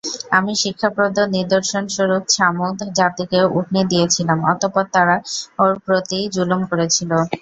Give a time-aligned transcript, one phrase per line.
[0.37, 5.15] আমি শিক্ষাপ্রদ নিদর্শনস্বরূপ ছামূদ জাতিকে উটনী দিয়েছিলাম, অতঃপর তারা
[5.59, 7.11] ওর প্রতি জুলম করেছিল।